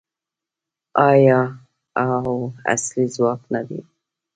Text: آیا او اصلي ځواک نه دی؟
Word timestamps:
آیا 1.09 1.39
او 2.01 2.31
اصلي 2.73 3.05
ځواک 3.15 3.41
نه 3.53 3.61
دی؟ 3.67 3.79